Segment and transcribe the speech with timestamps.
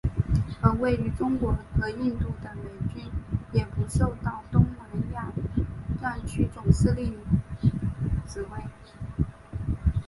[0.61, 3.05] 而位于中国与印度的美军
[3.53, 5.31] 也不受到东南亚
[6.01, 7.15] 战区总司令
[8.27, 8.59] 指挥。